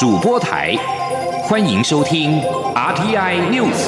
[0.00, 0.74] 主播台，
[1.42, 2.40] 欢迎收听
[2.74, 3.86] RTI News。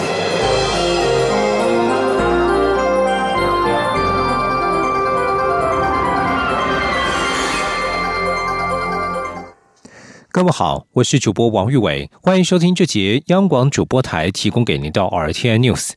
[10.31, 15.93] 各位好，我是主播王玉伟，欢迎收听这节央广主播台提供给您的 RTI News。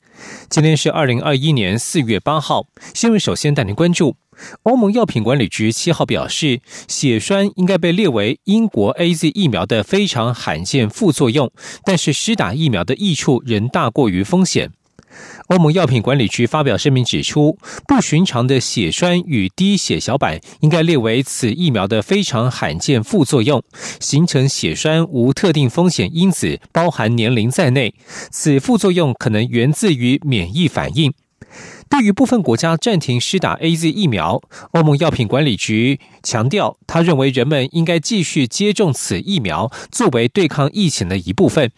[0.50, 4.16] 今天是二零二一年四月八号，新闻首先带您关注。
[4.64, 11.52] 欧盟药品管理局七号表示，血栓应该被列为英国 A Z 疫苗的非常罕见副作用，
[11.84, 14.72] 但是施打疫苗的益处仍大过于风险。
[15.48, 17.58] 欧盟药品管理局发表声明指出，
[17.88, 23.64] 不寻常的血栓与低血小板应该列为此疫苗的非常罕见副作用。
[24.02, 27.94] 形成血栓无特定风险因子，包含年龄在内。
[28.30, 31.14] 此副作用可能源自于免疫反应。
[31.90, 41.72] 对于部分国家暂停施打 A Z 疫苗，欧盟药品管理局强调，他认为人们应该继续接种此疫苗，作为对抗疫情的一部分。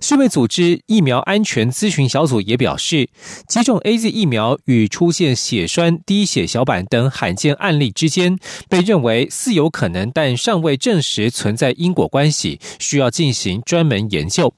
[0.00, 3.10] 世卫组织疫苗安全咨询小组也表示，
[3.46, 8.38] 接种 A Z 疫苗与出现血栓、低血小板等罕见案例之间，
[8.68, 14.54] 被认为似有可能，但尚未证实存在因果关系，需要进行专门研究。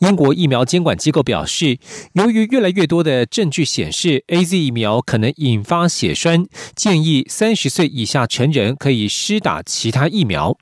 [0.00, 1.78] 英国疫苗监管机构表示，
[2.14, 10.56] 由于越来越多的证据显示 A Z 疫苗可能引发血栓，建议三十岁以下成人可以施打其他疫苗。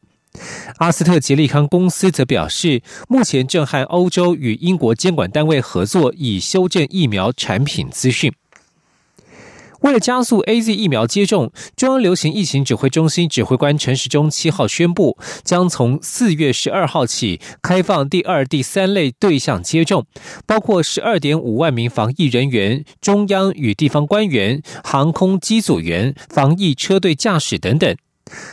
[0.79, 8.33] 阿斯特捷利康公司则表示，目前正和欧洲与英国监管单位合作，以修正疫苗产品资讯。
[9.81, 20.07] 为了加速 A Z 疫苗接种，中央流行疫情指挥中心指挥官陈时中七号宣布，将从四月十二号起开放第二、第三类对象接种，
[20.47, 27.97] 包括十二点五万名防疫人员、中央与地方官员、航空机组员、防疫车队驾驶等等。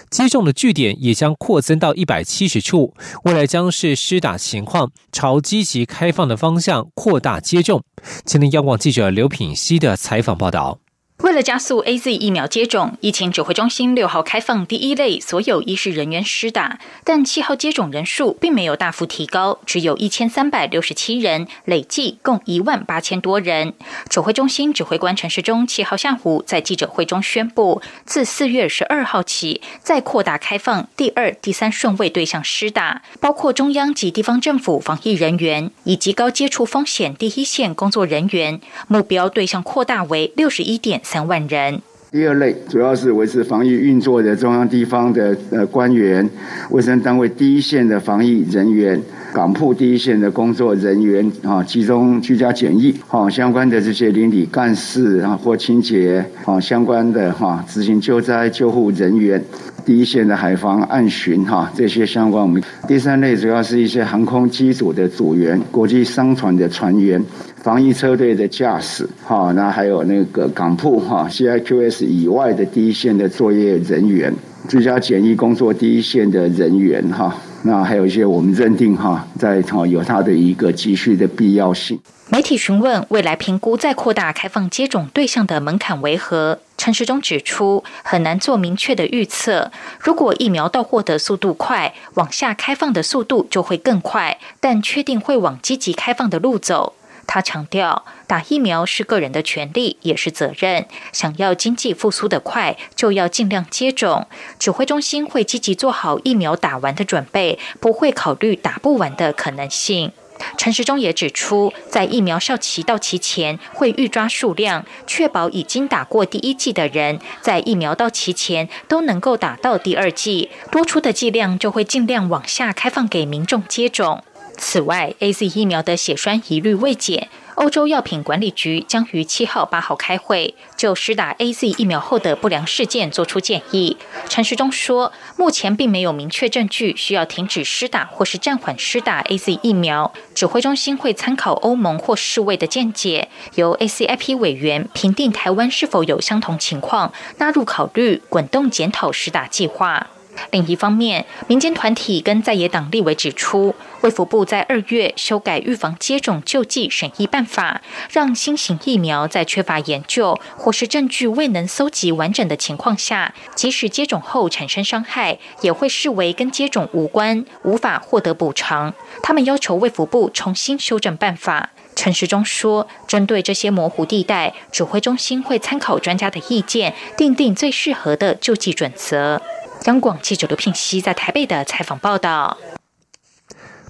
[0.09, 2.93] 接种的据点也将扩增到一百七十处，
[3.25, 7.83] 未来将是施打情况朝积极开放的方向扩大接种。
[8.23, 10.79] 今天央广记者刘品希的采访报道。
[11.19, 23.73] 为了加速 A Z 疫苗接种，疫情指挥中心六号开放第一类所有医师人员施打，但七号接种人数并没有大幅提高，只有一千三百六十七人，累计共一万八千多人。
[24.09, 38.59] 指挥中心指挥官陈时中七号下午在记者会中宣布，自四月十二号起，再扩大开放第二、第三顺位对象施打，包括中央及地方政府防疫人员以及高接触风险第一线工作人员，
[38.89, 41.01] 目标对象扩大为六十一点。
[41.05, 41.79] 三万人。
[42.11, 46.27] 第二类主要是维持防疫运作的中央地方的呃官员、
[46.71, 48.99] 卫生单位第一线的防疫人员、
[49.33, 59.43] 港铺第一线的工作人员啊，集中居家检疫啊，相关的这些邻里干事啊或清洁啊，相关的哈执行救灾救护人员。
[59.85, 67.23] 第一线的海防岸巡哈，这些相关我们第三类主要是一些航空机组的组员、国际商船的船员、
[67.57, 74.33] 防疫车队的驾驶哈，那还有那个港铺哈 CIQS 以外的第一线的作业人员、
[74.67, 77.35] 居家检疫工作第一线的人员哈，
[77.67, 81.99] 那还有一些我们认定哈，在哈有它的一个继续的必要性。
[82.29, 86.59] 媒体询问未来评估再扩大开放接种对象的门槛为何？
[86.77, 89.71] 陈时中指出，很难做明确的预测。
[89.99, 94.37] 如果疫苗到货的速度快，往下开放的速度就会更快。
[94.59, 96.93] 但确定会往积极开放的路走。
[97.27, 100.85] 他强调，打疫苗是个人的权利，也是责任。
[101.11, 104.27] 想要经济复苏的快，就要尽量接种。
[104.57, 110.11] 指挥中心会积极做好疫苗打完的准备，不会考虑打不完的可能性。
[110.57, 120.49] 陈时中也指出，在疫苗效期到期前，会预抓数量，确保已经打过第一剂的人，在疫苗到期前都能够打到第二剂。
[120.69, 124.23] 多出的剂量就会尽量往下开放给民众接种。
[124.57, 127.29] 此外，A Z 疫苗的血栓疑虑未解。
[127.55, 133.95] 欧洲药品管理局将于七号、八号开会，就施打 A Z 疫苗后的不良事件作出建议。
[134.27, 140.13] 陈时中说，目前并没有明确证据需要停止施打或是暂缓施打 A Z 疫苗。
[140.33, 150.07] 指挥中心会参考欧盟或世卫的见解，由 A C I P 委员评定台湾是否有相同情况，纳入考虑滚动检讨施打计划。
[150.51, 153.73] 另一方面，民间团体跟在野党立委指出，
[154.05, 157.81] 卫福部在二月修改预防接种救济审议办法，
[158.11, 168.93] 让新型疫苗在缺乏研究或是证据未能搜集完整的情况下，即使接种后产生伤害，也会视为跟接种无关，无法获得补偿。
[169.23, 171.71] 他们要求卫福部重新修正办法。
[171.95, 179.41] 陈时中说，针对这些模糊地带，指挥中心会参考专家的意见，定定最适合的救济准则。
[179.85, 182.55] 央广记者刘聘熙在台北的采访报道。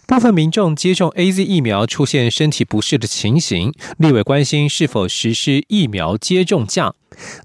[0.08, 6.94] 部分民众接种 A Z 疫苗出现身体不适的情形，立委关心是否实施疫苗接种假。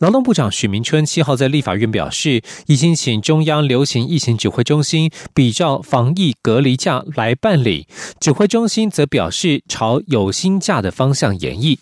[0.00, 7.86] 劳动部长许明春七号在立法院表示，已经请中央流行疫情指挥中心比照防疫隔离假来办理，
[8.20, 11.78] 指挥中心则表示朝有薪假的方向演绎。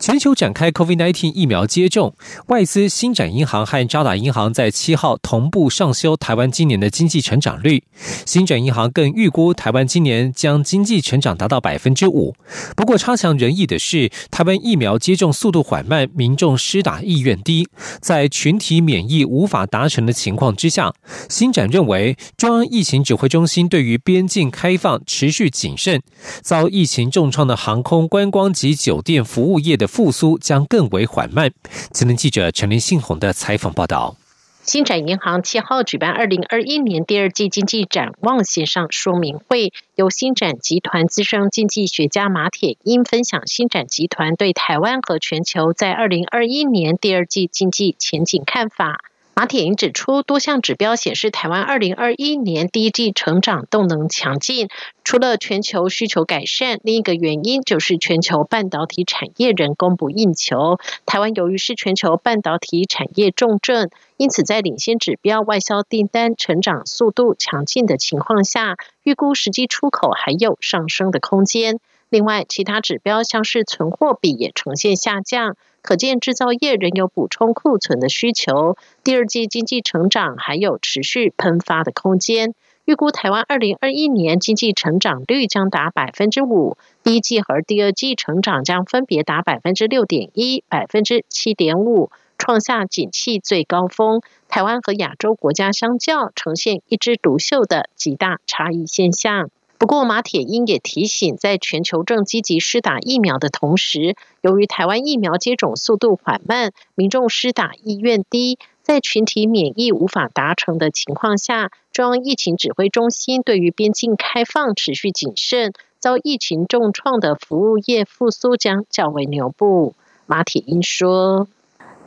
[0.00, 2.14] 全球展开 COVID-19 疫苗接种，
[2.48, 7.84] 外资新展银行和渣打银行在七号同步上修台湾今年的经济成长率。
[8.26, 12.34] 新展银行更预估台湾今年将经济成长达到百分之五。
[12.76, 17.68] 不过差强人意的是，台湾疫苗接种速度缓慢，民众施打意愿低，
[18.00, 20.92] 在群体免疫无法达成的情况之下，
[21.30, 26.02] 新展认为中央疫情指挥中心对于边境开放持续谨慎，
[26.42, 29.83] 遭疫情重创的航空、观光及酒店服务业的。
[29.86, 31.52] 复苏将更为缓慢。
[31.90, 34.16] 吉林记者陈林信宏的采访报道。
[34.62, 49.04] 新展银行七号举办二零二一年第二季经济展望线上说明会，由新展集团资深经济学家马铁英分享新展集团对台湾和全球在二零二一年第二季经济前景看法。
[49.36, 54.68] 马铁英指出，多项指标显示，台湾二零二一年第一季成长动能强劲。
[55.02, 60.78] 除了全球需求改善，另一个原因就是全球半导体产业人供不应求。
[61.04, 71.80] 台湾由于是全球半导体产业重镇，因此在领先指标外销订单成长速度强劲的情况下，预估实际出口还有上升的空间。
[72.08, 75.56] 另外，其他指标像是存货比也呈现下降。
[75.84, 82.54] 可见制造业仍有补充库存的需求，第二季经济成长还有持续喷发的空间。
[82.86, 94.22] 预估台湾二零二一年经济成长率将达百分之五，第一季和第二季成长将分别达百分之六点一、百分之七点五，创下景气最高峰。
[94.48, 99.50] 台湾和亚洲国家相较，呈现一枝独秀的极大差异现象。
[99.84, 119.94] 不过，马铁英也提醒，在全球正积极施打疫苗的同时，由于台湾疫苗接种速度缓慢，民众施打意愿低，在群体免疫无法达成的情况下，中央疫情指挥中心对于边境开放持续谨慎，遭疫情重创的服务业复苏将较为牛步。
[120.24, 121.46] 马铁英说：“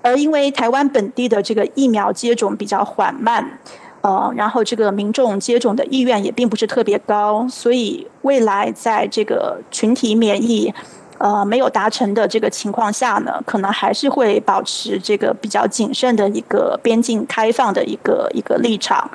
[0.02, 3.60] 而因为台湾本地的这个疫苗接种比较缓慢。”
[4.08, 10.74] 呃，然后这个民众接种的意愿也并不是特别高，所以未来在这个群体免疫
[11.18, 19.12] 呃没有达成的这个情况下呢，可能还是会保持这个比较谨慎的一个边境开放的一个一个立场。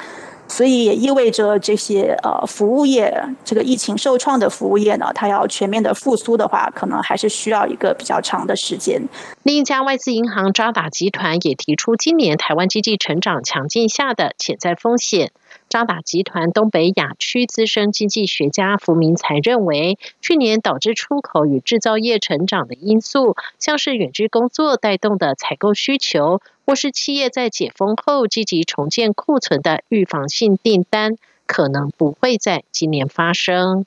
[0.48, 3.12] 所以也意味着这些呃服务业，
[3.44, 9.00] 这个疫情受创的服务业呢，它要全面的复苏的话，可能还是需要一个比较长的时间。
[9.42, 15.32] 另一家外资银行渣打集团也提出，今年台湾经济成长强劲下的潜在风险。
[15.72, 31.16] 渣打集团东北亚区资深经济学家福明才认为，去年导致出口与制造业成长的因素，像是远距工作带动的采购需求，或是企业在解封后积极重建库存的预防性订单，
[31.46, 33.86] 可能不会在今年发生。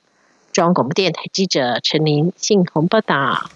[0.50, 3.48] 中央广播电台记者陈琳信鸿报道。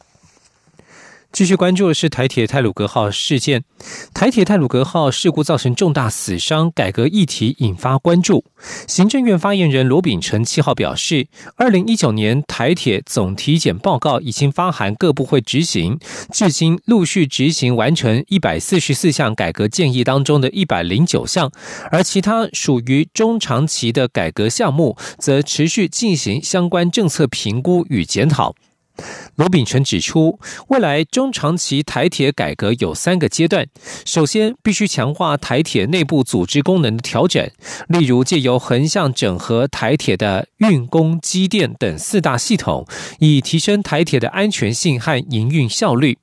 [1.33, 3.63] 继续关注的是台铁泰鲁格号事件。
[4.13, 8.45] 台铁泰鲁格号事故造成重大死伤，改革议题引发关注。
[8.89, 15.99] 行政院发言人罗秉成七号表示，二零一九年台铁总体检报告已经发函各部会执行，
[16.33, 21.51] 至今陆续执行完成一百四十四项改革建议当中的一百零九项，
[21.93, 28.55] 而其他属于中长期的改革项目，则持续进行相关政策评估与检讨。
[29.37, 30.39] 罗秉成指出，
[30.69, 33.67] 未来中长期台铁改革有三个阶段。
[34.05, 37.51] 首先，必须强化台铁内部组织功能的调整，
[37.89, 42.87] 例如借由横向整合台铁的运工、机电等四大系统，
[43.19, 46.19] 以提升台铁的安全性和营运效率。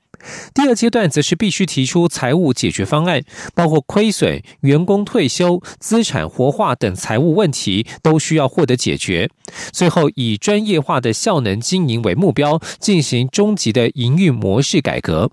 [0.54, 9.30] 第二阶段则是必须提出财务解决方案，包括亏损、员工退休、资产活化等财务问题都需要获得解决。
[9.72, 15.32] 最后以专业化的效能经营为目标，进行终极的营运模式改革。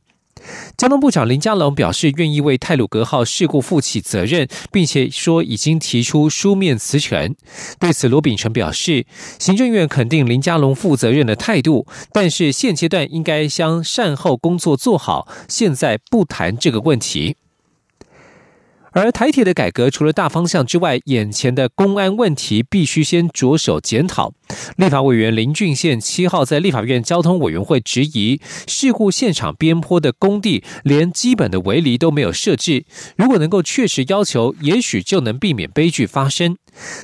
[0.77, 7.35] 交通部长林佳龙表示，愿意为泰鲁格号事故负起责任，并且说已经提出书面辞呈。
[7.79, 9.07] 对此，罗秉成表示，
[9.39, 17.37] 行政院肯定林佳龙负责任的态度，但是现阶段应该将善后工作做好，现在不谈这个问题。
[18.97, 24.33] 而台铁的改革，除了大方向之外，眼前的公安问题必须先着手检讨。
[24.77, 32.85] 立法委员林俊宪七号在立法院交通委员会质疑，事故现场边坡的工地连基本的围篱都没有设置，
[33.17, 36.57] 如果能够确实要求，也许就能避免悲剧发生。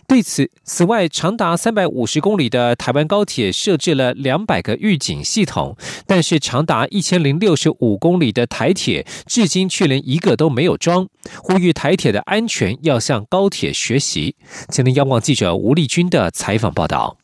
[0.08, 5.76] 对此，此外，长达三百五十公里的台湾高铁设置了两百个预警系统，
[6.08, 11.06] 但是长达一千零六十五公里的台铁至今却连一个都没有装。
[11.36, 14.34] 呼吁台铁的安全要向高铁学习。
[14.70, 17.18] 前天，央广记者吴丽君的采访报道。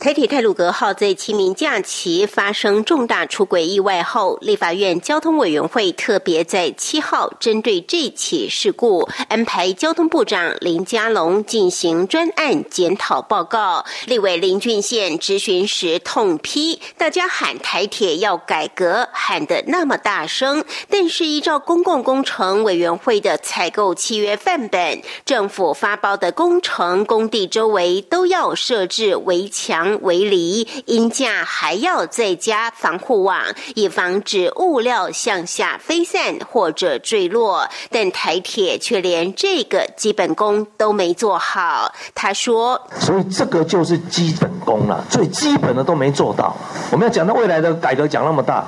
[0.00, 13.84] 台铁泰鲁格号在清明假期发生重大出轨意外后，立法院交通委员会特别在七号针对这起事故安排交通部长林佳龙进行专案检讨报告。
[14.06, 29.43] 立委林俊宪质询时痛批：大家喊台铁要改革，喊得那么大声，但是依照公共工程委员会的采购契约范本，政府发包的工程工地周围都要设置围。
[29.48, 33.40] 墙为篱，因架还要再加防护网，
[33.74, 37.68] 以防止物料向下飞散或者坠落。
[37.90, 41.92] 但台铁却连这个基本功都没做好。
[42.14, 46.56] 他说：“所以这个就是基本功了，最基本的都没做到。
[46.90, 48.64] 我们要讲到未来的改革，讲那么大，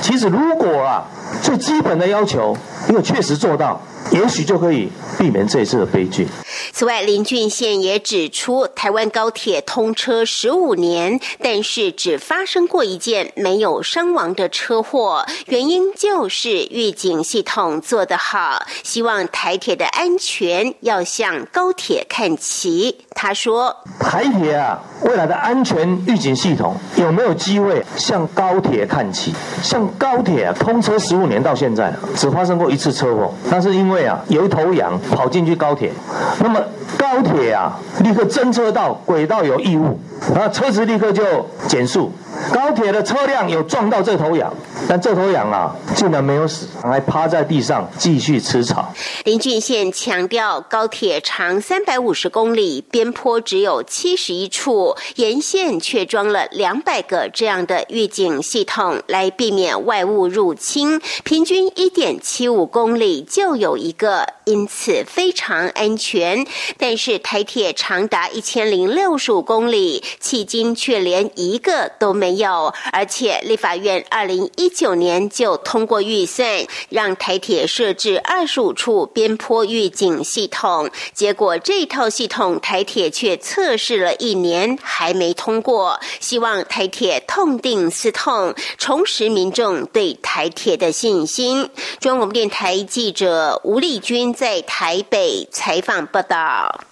[0.00, 1.04] 其实如果啊，
[1.42, 2.56] 最基本的要求，
[2.86, 6.26] 如果确实做到。”也许就可以避免这一次的悲剧。
[6.72, 18.64] 此外，林俊宪也指出，台湾高铁通车十五年，但是只发生过一件没有伤亡的车祸，原因就是预警系统做得好。
[18.82, 22.98] 希望台铁的安全要向高铁看齐。
[23.14, 29.34] 他说：“台铁啊，未来的安全预警系统有没有机会向高铁看齐？
[29.62, 35.92] 像高铁，通车十五年到现在，只发生过一次车祸，那是因为啊，有一头羊跑进去高铁，
[36.38, 36.57] 那么
[36.98, 39.98] 高铁啊，立刻侦测到轨道有异物，
[40.34, 41.22] 然后车子立刻就
[41.66, 42.12] 减速。”
[42.52, 44.52] 高铁的车辆有撞到这头羊，
[44.88, 48.94] 但这头羊啊，竟然没有死，还趴在地上继续吃草。
[49.24, 61.00] 林俊宪强调，高铁长三百五十公里，边坡只有七十一处，沿线却装了两百个这样的预警系统，来避免外物入侵。
[61.24, 66.46] 平均一点七五公里就有一个，因此非常安全。
[66.78, 72.27] 但是台铁长达一千零六十五公里，迄今却连一个都没。
[72.28, 80.90] 没有，而且立法院二零一九年就通过预算，让台铁设置二十五处边坡预警系统。
[81.14, 85.98] 结果这套系统台铁却测试了一年还没通过。
[86.20, 91.70] 希望台铁痛定思痛，重拾民众对台铁的信心。
[91.98, 96.84] 中央电台记者吴丽君在台北采访报道。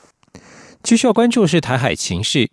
[0.83, 2.49] 继续要关注是台海情势。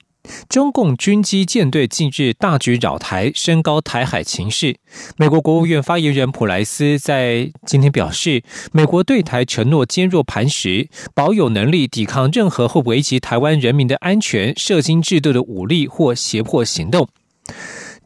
[0.47, 4.77] 中共军机舰队近日大举扰台，升高台海情势。
[5.17, 17.07] 美国国务院发言人普莱斯在今天表示，美国对台承诺坚若磐石，保有能力抵抗任何会危及台湾人民的安全、涉金制度的武力或胁迫行动。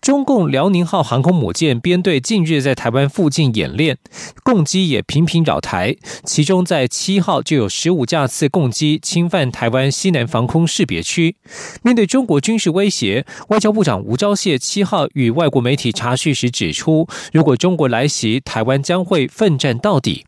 [0.08, 3.98] 中共辽宁号航空母舰编队近日在台湾附近演练，
[4.42, 5.98] 共机也频频扰台。
[6.24, 11.36] 其中在七号就有十五架次共机侵犯台湾西南防空识别区。
[11.84, 20.26] 面对中国军事威胁，外交部长吴钊燮七号与外国媒体查询时指出，如果中国来袭，台湾将会奋战到底。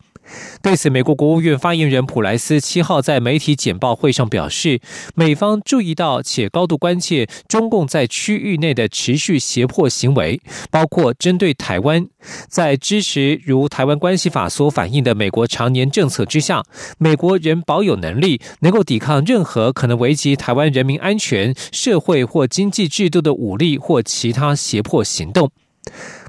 [0.62, 4.80] 对此，美国国务院发言人普莱斯七号在媒体简报会上表示，
[5.16, 12.08] 美方注意到且高度关切中共在区域内的持续胁迫行为，包括针对台湾。
[12.48, 16.64] 在支持如《台湾关系法》所反映的美国常年政策之下，
[16.98, 25.50] 美国仍保有能力能够抵抗任何可能危及台湾人民安全、社会或经济制度的武力或其他胁迫行动。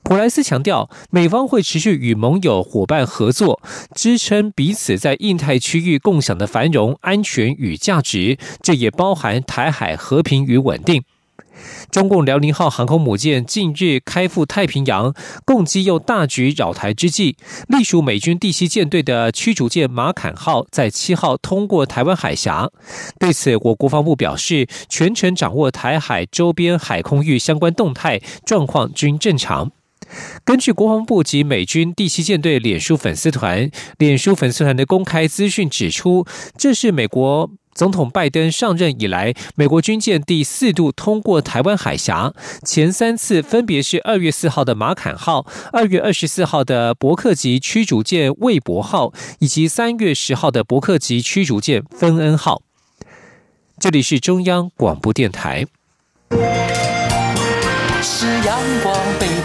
[0.03, 3.61] 普莱斯强调，美方会持续与盟友伙伴合作，
[3.95, 11.05] 支撑彼此在印太区域共享的繁荣、安全与价值，这也包含台海和平与稳定。
[11.91, 15.15] 中共辽宁号航空母舰近日开赴太平洋，
[15.45, 17.37] 共机又大举扰台之际，
[17.69, 22.71] 隶属美军第七舰队的驱逐舰马坎号在七号通过台湾海峡。
[23.19, 29.71] 对此，我国防部表示，全程掌握台海周边海空域相关动态状况均正常。
[30.45, 36.27] 根据国防部及美军第七舰队脸书粉丝团脸书粉丝团的公开资讯指出
[36.57, 42.33] 这是美国总统拜登上任以来美国军舰第四度通过台湾海峡
[42.65, 52.63] 前三次分别是二月四号的马坎号二月二十四号的伯克级驱逐舰魏博号以及三月十号的伯克级驱逐舰芬恩号。
[53.79, 55.67] 这里是中央广播电台。
[58.03, 58.95] 是阳光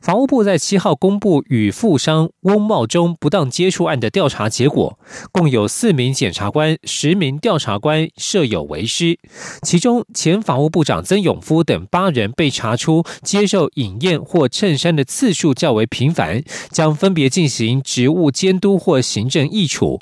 [0.00, 4.98] 法务部在七号公布与富商翁茂忠不当接触案的调查结果，
[5.30, 9.18] 共有四名检察官、十名调查官设有为师，
[9.62, 20.00] 其中前法务部长曾永夫等八人被查出接受饮宴或衬衫的次数较为频繁，将分别进行职务监督或行政议处。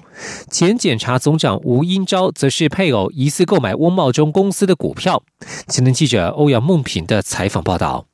[0.51, 5.23] 前检察总长吴英昭则是配偶疑似购买翁茂忠公司的股票。
[5.69, 8.08] 前天记者欧阳梦平的采访报道。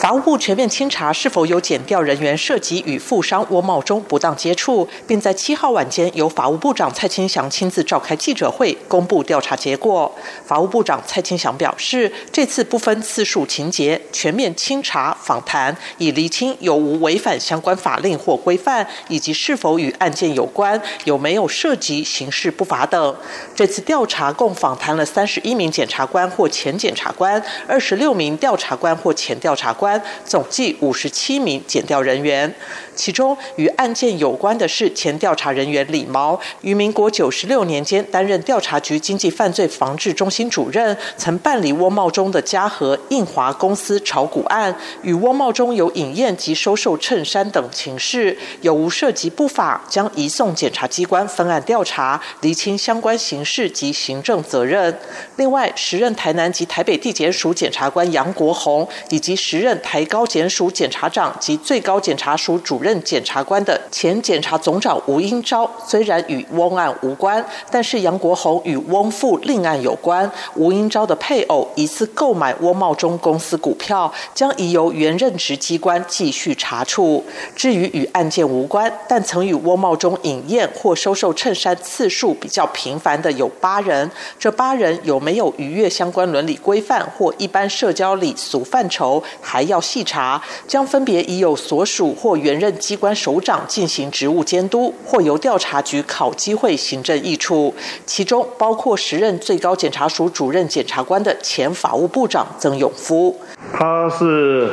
[0.00, 10.10] 法务部全面清查是否有检调人员涉及与富商窝茂中不当接触，并在七号晚间由法务部长蔡清祥亲自召开记者会公布调查结果。
[10.46, 23.14] 法务部长蔡清祥表示，这次不分次数情节，全面清查访谈，以厘清有无违反相关法令或规范，以及是否与案件有关，有没有涉及刑事不法等。
[23.54, 29.79] 这次调查共访谈了三十一名检察官或前检察官，二十六名调查官或前调查官。
[29.80, 32.54] 关总计五十七名检调人员，
[32.94, 54.98] 其中与案件有关的是前调查人员李毛，于民国九十六年间担任调查局经济犯罪防治中心主任，曾办理翁茂中的嘉禾印华公司炒股案，与翁茂中有饮宴及收受衬衫等情事，有无涉及不法，将移送检察机关分案调查，厘清相关刑事及行政责任。
[55.36, 70.30] 另外，时任台南及台北地检署检察官杨国宏，以及时任台高检署检察长及最高检察署主任检察官的前检察总长吴英昭，虽然与翁案无关，但是杨国宏与翁父另案有关。
[70.54, 77.24] 吴英昭的配偶疑似购买翁茂中公司股票，将移由原任职机关继续查处。
[77.54, 97.74] 至于与案件无关，但曾与翁茂中饮宴或收受衬衫次数比较频繁的有八人，这八人有没有逾越相关伦理规范或一般社交礼俗范畴，还还要细查，将分别已有所属或原任机关首长进行职务监督，或由调查局考机会行政议处，
[98.06, 103.38] 其中包括时任最高检察署主任检察官的前法务部长曾永夫。
[103.70, 104.72] 他是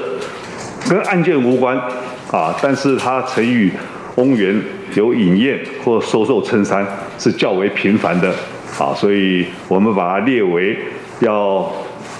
[0.88, 1.78] 跟案件无关
[2.32, 3.69] 啊，但是他曾与
[4.15, 4.58] 翁源
[4.95, 6.88] 有饮宴或收受衬衫
[7.19, 8.34] 是较为频繁的
[8.80, 10.78] 啊，所以我们把它列为
[11.19, 11.69] 要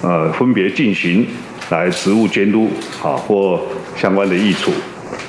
[0.02, 1.26] 呃分别进行。
[1.70, 2.70] 来职务监督
[3.02, 3.60] 啊，或
[3.96, 4.70] 相关的益处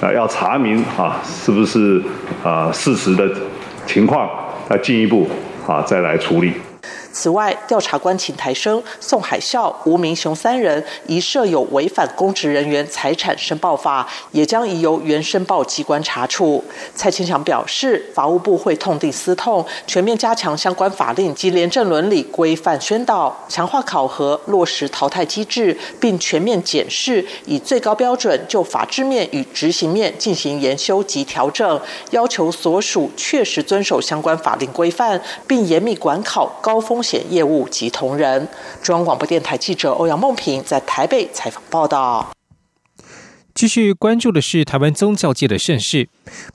[0.01, 2.01] 啊，要查明啊是不是
[2.43, 3.29] 啊事实的
[3.85, 4.29] 情况，
[4.69, 5.29] 要进一步
[5.67, 6.53] 啊再来处理。
[7.19, 16.63] 此外，调查官秦台生、宋海啸、吴明雄三人疑设有违反公职人员财产申报法，也将移由原申报机关查处。
[16.95, 36.99] 蔡清祥表示，法务部会痛定思痛，全面加强相关法令及廉政伦理规范宣导，强化考核，落实淘汰机制，并全面检视，以最高标准就法制面与执行面进行研修及调整，要求所属确实遵守相关法令规范，并严密管考高风。
[36.99, 38.47] 风险业务及同仁。
[38.83, 42.29] 中央广播电台记者欧阳梦平在台北采访报道。
[43.59, 46.07] 继续关注的是台湾宗教界的盛事，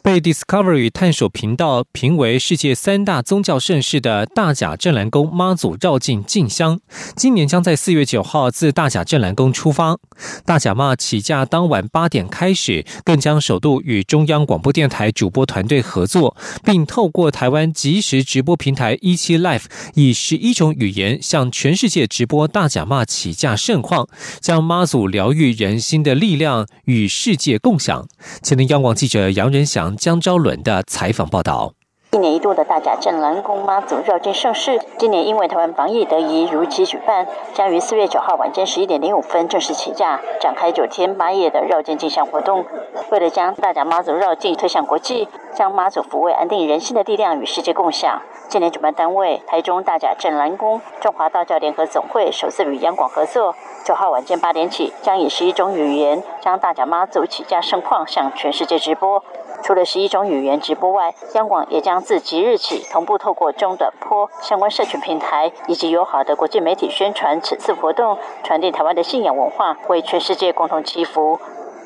[0.02, 6.80] 被 Discovery 探索频道评为世界三大宗教盛事的大甲镇澜宫妈祖绕境进香，
[7.14, 9.98] 今年将在四月九号自大甲镇澜宫出发。
[10.46, 24.08] 大甲妈起驾当晚八点开始，更将首度与中央广播电台主播团队合作，并透过台湾即时直播平台一期 Live，以十一种语言向全世界直播大甲妈起驾盛况，
[24.40, 26.93] 将妈祖疗愈人心的力量与。
[26.94, 28.06] 与世界共享。
[28.42, 31.74] 前天央广记者杨仁祥、江昭伦的采访报道。
[32.14, 42.64] 一年一度的大甲镇澜宫妈祖绕境盛事，今年因为台湾防疫得宜，如期举办，将于四月九号晚间十一点零五分正式起驾，展开九天八夜的绕境进香活动。
[43.10, 53.56] 为了将大甲妈祖绕境推向国际，将妈祖抚慰安定人心的力量与世界共享，今年主办单位台中大甲镇澜宫中华道教联合总会首次与央广合作。
[53.84, 59.24] 九号晚间八点起，将以十一种语言将大甲妈祖起驾盛况向全世界直播。
[59.64, 71.40] 除了十一种语言直播外，央广也将自即日起同步透过中短波相关社群平台以及友好的国际媒体宣传此次活动，传递台湾的信仰文化，为全世界共同祈福。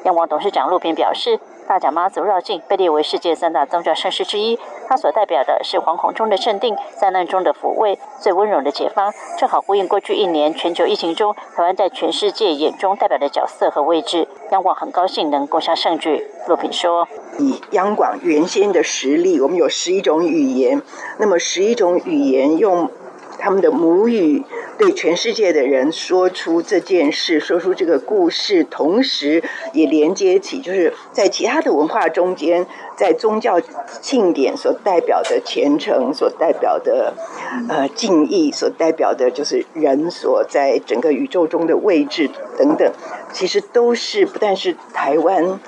[0.04, 1.38] 央广董事长陆平表示。
[1.68, 14.26] 大甲妈祖绕境被列为世界三大宗教盛事之一，它所代表的是惶恐中的镇定，灾难中的抚慰，最温柔的解放，正好呼应过去一年全球疫情中台湾在全世界眼中代表的角色和位置。
[14.50, 16.26] 央广很高兴能共享盛举。
[16.46, 17.06] 陆平说
[17.38, 20.80] ：“以央广原先的实力，我们有十一种语言，
[21.18, 22.90] 那么十一种语言用。”
[23.38, 24.44] 他们的母语
[24.76, 33.60] 对全世界的人说出这件事，说出这个故事，同时也连接起，就是在其他的文化中间，在宗教
[34.00, 37.14] 庆典所代表的虔诚，所代表的
[37.68, 42.92] 呃敬意，所代表的就是人所在整个宇宙中的位置等等，
[43.32, 45.60] 其实都是不但是台湾。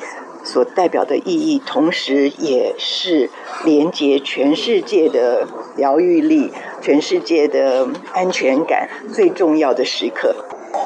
[0.44, 3.30] 所代表的意义，同时也是
[3.64, 10.34] 连接全世界的疗愈力、全世界的安全感最重要的时刻。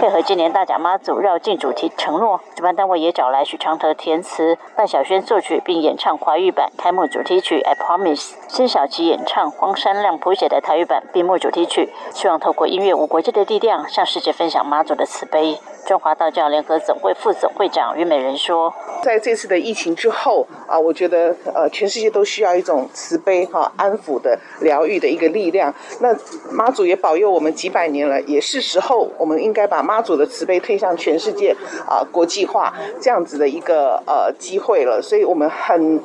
[0.00, 15.58] 配合今年大甲妈祖绕境主题承诺，主办单位也找来许常德填词，范晓萱作曲并演唱华语版开幕主题曲《I Promise》，辛晓琪演唱荒山亮谱写的台语版闭幕主题曲，希望透过音乐无国界的力量，向世界分享妈祖的慈悲。
[15.86, 18.72] 中华道教联合总会副总会长于美人说
[19.04, 25.72] ：“在这次的疫情之后啊，我觉得呃，全世界都需要一种慈悲哈、安抚的疗愈的一个力量。
[26.00, 26.16] 那
[26.50, 31.54] 妈祖也保佑我们几百年了，也是时候我们应该把妈祖的慈悲推向全世界
[31.86, 35.02] 啊，国际化这样子的一个呃机会了。
[35.02, 36.00] 所以我们很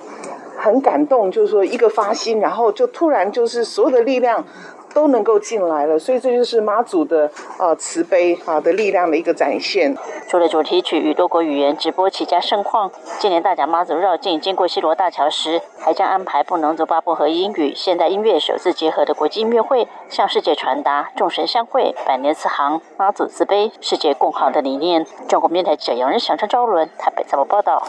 [0.57, 4.43] 很感动，就是说一个发心，然后就突然就是所有的力量。”
[4.93, 9.95] 都能够进来了，所以这就是妈祖的呃慈悲啊的力量的一个展现。
[10.27, 25.05] 除了主题曲与多国语言直播齐家盛况，今年大甲妈祖绕境经过西罗大桥时，还将安排布能走八部和英语现代音乐首次结合的国际音乐会，向世界传达众神相会、百年慈航、妈祖慈悲、世界共好的理念。
[25.27, 27.87] 中国面台记者杨仁祥、张昭伦台北采访报道。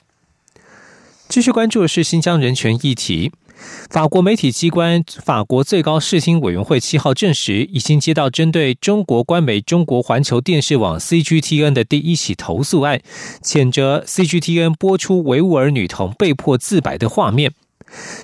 [1.28, 3.32] 继续关注的是新疆人权议题。
[3.90, 13.00] 法国媒体机关法国最高视听委员会七号证实，已经接到针对中国官媒中国环球电视网 CGTN 的第一起投诉案，
[13.42, 17.52] 谴责 CGTN 播出维吾尔女童被迫自白的画面。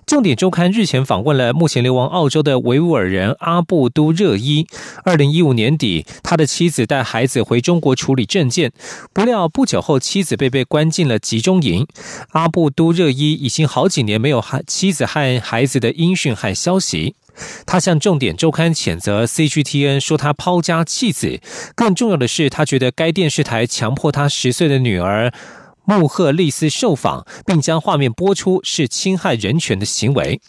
[0.07, 4.66] 重点周刊日前访问了目前流亡澳洲的维吾尔人阿布都热伊。
[5.05, 8.72] 二零一五年底，他的妻子带孩子回中国处理证件，
[9.12, 11.87] 不料不久后妻子被被关进了集中营。
[12.31, 17.14] 阿布都热伊已经好几年没有和妻子和孩子的音讯和消息。
[17.66, 21.40] 他向重点周刊谴责 CGTN 说他抛家弃子，
[21.74, 25.33] 更重要的是，他觉得该电视台强迫他十岁的女儿。
[25.87, 30.40] 穆赫利斯受访，并将画面播出，是侵害人权的行为。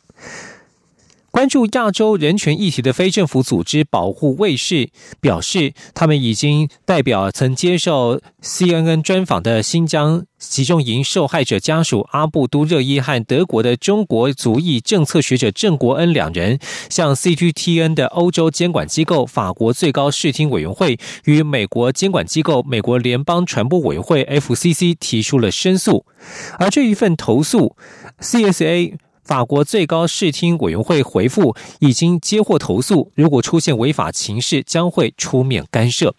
[1.38, 4.90] 关注亚洲人权议题的非政府组织保护卫士
[5.22, 16.58] 表示，他们已经代表曾接受 CNN 专访的新疆集中营受害者家属阿布都热伊和德国的中国族裔政策学者郑国恩两人，
[16.90, 26.04] 向 CGTN 的欧洲监管机构法国最高视听委员会与美国监管机构美国联邦传播委员会 FCC 提出了申诉，
[26.58, 27.76] 而这一份投诉
[28.22, 28.96] ，CSA。
[29.28, 36.16] 法国最高视听委员会回复，已经接获投诉，如果出现违法情事，将会出面干涉。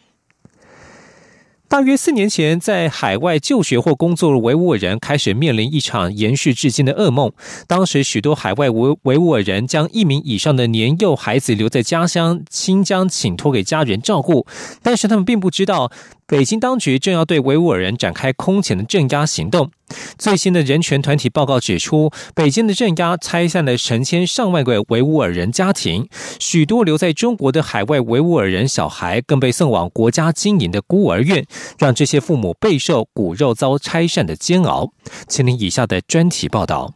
[1.68, 7.32] 大约四年前，在海外就学或工作的维吾尔人开始面临一场延续至今的噩梦。
[7.66, 14.46] 当时，许多海外维维吾尔人将一名以上的年幼孩子留在家乡新疆，请托给家人照顾，
[14.82, 15.90] 但是他们并不知道。
[16.28, 19.70] 北京当局正要对维吾尔人展开空前的镇压行动。
[20.18, 26.06] 最新的人权团体报告指出，北京的镇压拆散了成千上万个维吾尔人家庭，
[26.38, 31.46] 许多留在中国的海外维吾尔人小孩更被送往国家经营的孤儿院，
[31.78, 34.92] 让这些父母备受骨肉遭拆散的煎熬。
[35.26, 36.92] 请听以下的专题报道：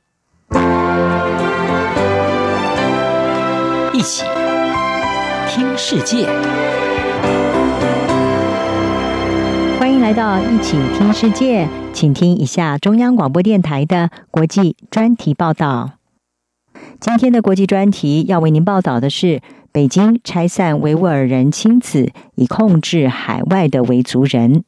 [3.95, 4.25] 一起
[5.49, 6.29] 听世界。
[10.03, 15.93] 来到一起听世界，请听一下中央广播电台的国际专题报道。
[16.99, 24.65] 今天的国际专题要为您报道的是：北京拆散维吾尔人亲子，以控制海外的维族人。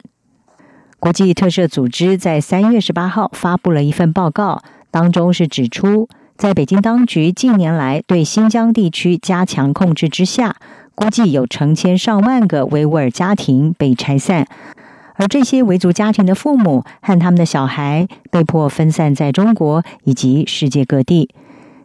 [1.01, 10.55] 国际特赦组织在三月十八号发布了一份报告，当中是指出，在北京当局近年来对新疆地区加强控制之下，
[10.94, 14.47] 估计有成千上万个维吾尔家庭被拆散。
[15.14, 21.29] 而这些维族家庭的父母和他们的小孩被迫分散在中国以及世界各地。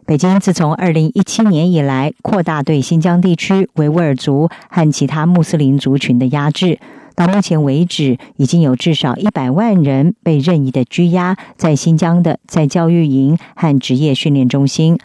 [0.04, 6.80] 北京自从二零一七年以来，扩大对新疆地区维吾尔族和其他穆斯林族群的压制，
[7.14, 14.98] 到目前为止，已经有至少一百万人被任意的拘押在新疆的在教育营和职业训练中心。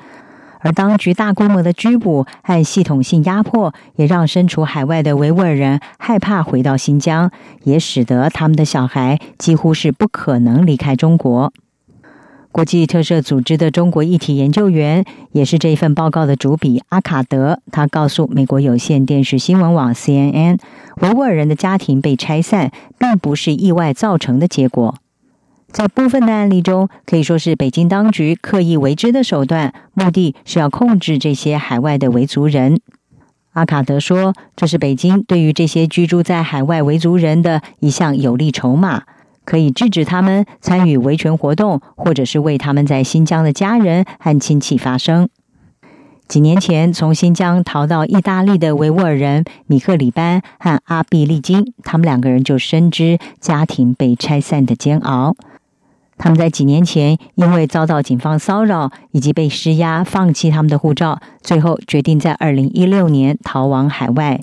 [0.66, 7.30] 而当局大规模的拘捕和系统性压迫，也让身处海外的维吾尔人害怕回到新疆，
[7.66, 11.54] 也使得他们的小孩几乎是不可能离开中国。
[12.52, 20.58] 国际特赦组织的中国议题研究员，也是这一份报告的主笔阿卡德，他告诉美国有线电视新闻网 CNN，
[21.02, 24.96] 维吾尔人的家庭被拆散，并不是意外造成的结果。
[25.76, 32.80] 在部分的案例中，可以说是北京当局刻意为之的手段，目的是要控制这些海外的维族人。
[33.52, 39.04] 阿卡德说，这是北京对于这些居住在海外维族人的一项有力筹码，
[39.44, 45.28] 可以制止他们参与维权活动，或者是为他们在新疆的家人和亲戚发声。
[46.30, 55.36] 几年前，从新疆逃到意大利的维吾尔人米克里班和阿毕利金，他们两个人就深知家庭被拆散的煎熬。
[56.18, 64.40] 他们在几年前因为遭到警方骚扰以及被施压，放弃他们的护照，最后决定在二零一六年逃往海外。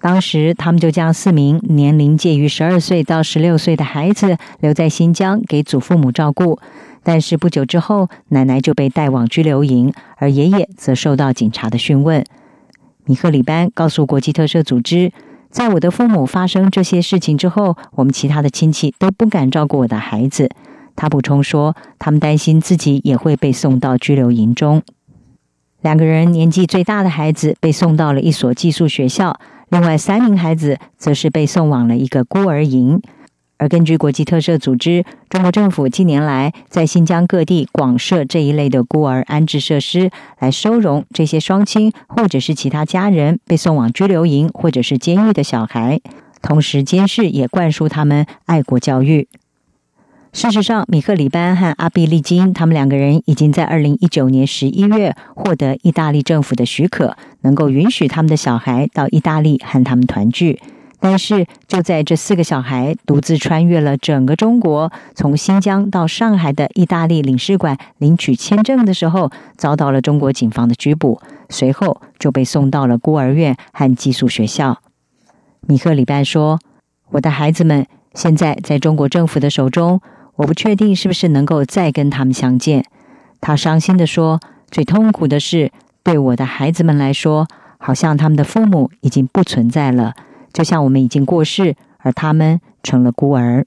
[0.00, 6.58] 当时，他们就将四名年龄介于十二岁到十六岁的孩子留在新疆给祖父母照顾。
[7.04, 12.24] 但是不久之后，奶奶就被带往拘留营，而爷爷则受到警察的讯问。
[13.04, 15.12] 米赫里班告诉国际特赦组织，
[15.50, 20.48] 在我的父母发生这些事情之后，我们其他的亲戚都不敢照顾我的孩子。
[20.94, 24.82] 他补充说，他们担心自己也会被送到拘留营中。
[25.80, 29.36] 两个人年纪最大的孩子被送到了一所寄宿学校，
[29.70, 33.00] 另外三名孩子则是被送往了一个孤儿营。
[33.58, 46.00] 而根据国际特赦组织，中国政府近年来在新疆各地广设这一类的孤儿安置设施，来收容这些双亲或者是其他家人被送往拘留营或者是监狱的小孩，
[46.40, 49.28] 同时监视也灌输他们爱国教育。
[50.32, 60.58] 事实上，米克里班和阿比利金他们两个人已经在二零一九年十一月获得意大利政府的许可，能够允许他们的小孩到意大利和他们团聚。
[60.98, 74.78] 但是，就在这四个小孩独自穿越了整个中国，从新疆到上海的意大利领事馆领取签证的时候，遭到了中国警方的拘捕，随后就被送到了孤儿院和寄宿学校。
[75.66, 76.58] 米克里班说
[77.12, 80.00] ：“我的孩子们现在在中国政府的手中。”
[80.36, 82.84] 我不确定是不是能够再跟他们相见。
[83.40, 84.40] 他伤心的说
[84.70, 85.70] ：“最痛苦的是，
[86.02, 87.46] 对我的孩子们来说，
[87.78, 90.14] 好像他们的父母已经不存在了，
[90.52, 93.66] 就像我们已经过世，而他们成了孤儿。”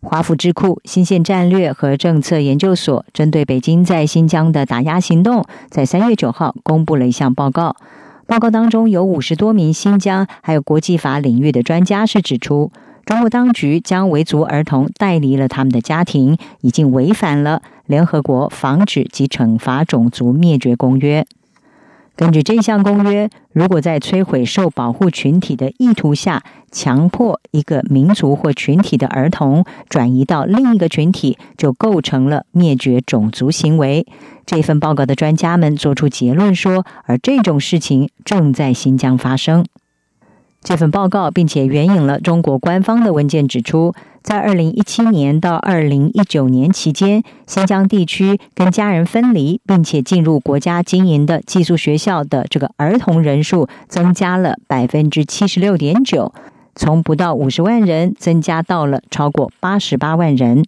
[0.00, 7.76] 华府智库新线战略和政策研究所针对北京在新疆的打压行动，在三月九号公布了一项报告。
[8.26, 12.70] 报告当中有五十多名新疆还有国际法领域的专家是指出。
[13.08, 21.26] 中国当局将维族儿童带离了他们的家庭，已经违反了联合国防止及惩罚种族灭绝公约。
[22.14, 34.06] 根据这项公约，如果在摧毁受保护群体的意图下，强迫一个民族或群体的儿童转移到另一个群体，就构成了灭绝种族行为。
[34.44, 39.64] 这份报告的专家们做出结论说，而这种事情正在新疆发生。
[40.68, 56.34] 这份报告，并且援引了中国官方的文件，指出，在二零一七年到二零一九年期间，新疆地区跟家人分离并且进入国家经营的寄宿学校的这个儿童人数增加了百分之七十六点九，
[56.74, 60.62] 从不到五十万人增加到了超过八十八万人。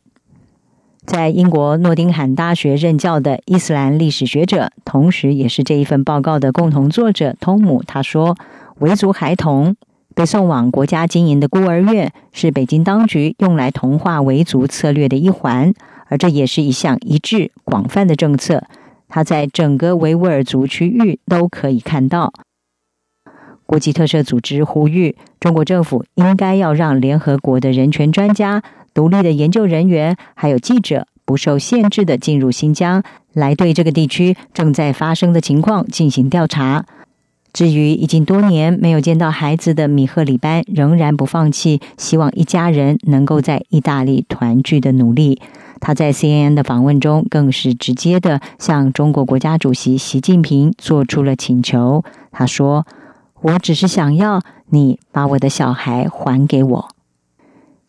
[1.05, 8.35] 在英国诺丁汉大学任教的伊斯兰历史学者，同时也是这一份报告的共同作者通姆他说。
[8.79, 9.77] 维族孩童
[10.21, 15.73] 被送往国家经营的孤儿院，是北京当局用来同化维族策略的一环，
[16.09, 18.65] 而这也是一项一致广泛的政策。
[19.09, 22.35] 它在整个维吾尔族区域都可以看到。
[23.65, 33.03] 国际特赦组织呼吁中国政府应该要让联合国的人权专家、独立的研究人员还有记者不受限制的进入新疆，
[33.33, 36.85] 来对这个地区正在发生的情况进行调查。
[37.53, 45.41] 至于已经多年没有见到孩子的米赫里班，仍然不放弃希望一家人能够在意大利团聚的努力。
[45.81, 52.05] 他在 CNN 的访问中，更是直接的向中国国家主席习近平做出了请求。
[52.31, 52.87] 他说
[53.41, 56.89] ：“我只是想要你把我的小孩还给我。”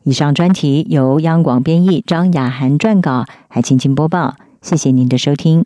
[0.03, 4.35] 以上专题由央广编译，张雅涵撰稿，还请请播报。
[4.61, 5.65] 谢谢您的收听。